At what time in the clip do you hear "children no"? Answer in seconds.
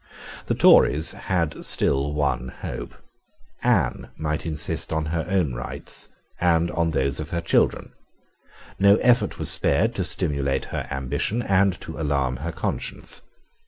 7.39-8.95